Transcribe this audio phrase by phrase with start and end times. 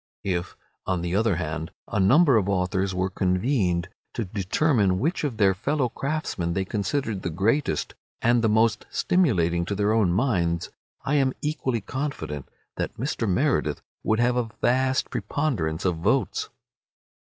[0.23, 0.55] If,
[0.87, 5.53] on the other hand, a number of authors were convened to determine which of their
[5.53, 10.71] fellow craftsmen they considered the greatest and the most stimulating to their own minds,
[11.03, 13.29] I am equally confident that Mr.
[13.29, 16.49] Meredith would have a vast preponderance of votes.